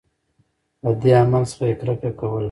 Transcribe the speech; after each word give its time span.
له 0.83 0.91
دې 1.01 1.11
عمل 1.21 1.43
څخه 1.51 1.63
یې 1.69 1.75
کرکه 1.79 2.09
کوله. 2.19 2.39